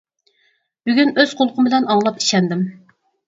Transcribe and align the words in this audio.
بۈگۈن 0.89 1.11
ئۆز 1.15 1.35
قۇلىقىم 1.41 1.69
بىلەن 1.69 1.85
ئاڭلاپ 1.95 2.19
ئىشەندىم. 2.25 2.65